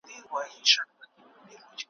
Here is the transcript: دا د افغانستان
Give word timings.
دا 0.05 0.09
د 0.09 0.13
افغانستان 0.19 0.87